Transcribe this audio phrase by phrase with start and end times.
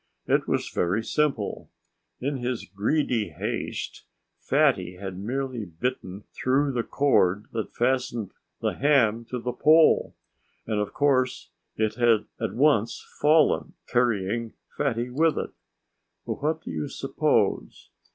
[0.25, 1.69] It was very simple.
[2.19, 4.05] In his greedy haste
[4.39, 10.15] Fatty had merely bitten through the cord that fastened the ham to the pole.
[10.65, 15.51] And of course it had at once fallen, carrying Fatty with it!
[16.25, 17.91] But what do you suppose?